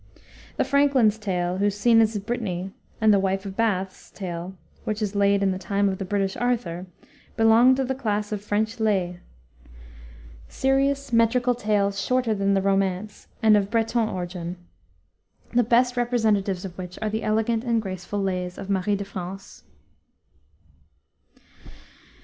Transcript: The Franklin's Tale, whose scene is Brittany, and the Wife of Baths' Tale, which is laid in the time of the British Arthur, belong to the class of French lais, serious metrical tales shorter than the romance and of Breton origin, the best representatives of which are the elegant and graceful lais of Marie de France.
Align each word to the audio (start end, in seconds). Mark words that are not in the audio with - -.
The 0.57 0.63
Franklin's 0.63 1.19
Tale, 1.19 1.57
whose 1.57 1.77
scene 1.77 2.01
is 2.01 2.17
Brittany, 2.17 2.71
and 2.99 3.13
the 3.13 3.19
Wife 3.19 3.45
of 3.45 3.55
Baths' 3.55 4.09
Tale, 4.09 4.55
which 4.83 4.99
is 4.99 5.13
laid 5.13 5.43
in 5.43 5.51
the 5.51 5.59
time 5.59 5.87
of 5.87 5.99
the 5.99 6.05
British 6.05 6.35
Arthur, 6.37 6.87
belong 7.37 7.75
to 7.75 7.83
the 7.85 7.93
class 7.93 8.31
of 8.31 8.41
French 8.41 8.79
lais, 8.79 9.17
serious 10.47 11.13
metrical 11.13 11.53
tales 11.53 12.01
shorter 12.03 12.33
than 12.33 12.55
the 12.55 12.63
romance 12.63 13.27
and 13.43 13.55
of 13.55 13.69
Breton 13.69 14.09
origin, 14.09 14.57
the 15.53 15.61
best 15.63 15.95
representatives 15.95 16.65
of 16.65 16.75
which 16.79 16.97
are 16.99 17.09
the 17.11 17.21
elegant 17.21 17.63
and 17.63 17.79
graceful 17.79 18.19
lais 18.23 18.57
of 18.57 18.71
Marie 18.71 18.95
de 18.95 19.05
France. 19.05 19.65